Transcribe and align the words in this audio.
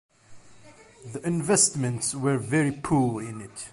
The 1.13 1.21
investments 1.23 2.15
were 2.15 2.39
very 2.39 2.71
poor 2.71 3.21
in 3.21 3.39
it. 3.39 3.69